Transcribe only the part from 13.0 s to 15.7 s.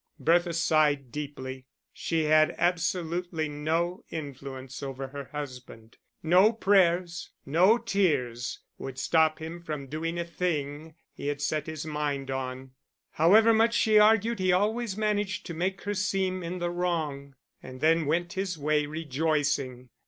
however much she argued he always managed to